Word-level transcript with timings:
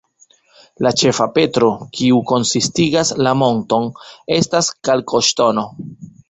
La 0.85 0.91
ĉefa 1.01 1.27
petro, 1.35 1.67
kiu 1.99 2.17
konsistigas 2.31 3.13
la 3.27 3.35
monton, 3.43 3.87
estas 4.39 4.73
kalkoŝtono. 4.91 5.69